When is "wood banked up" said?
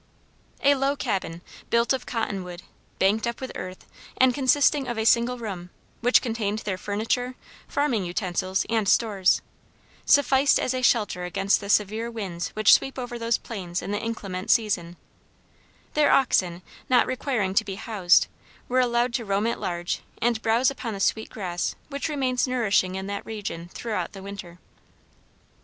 2.43-3.39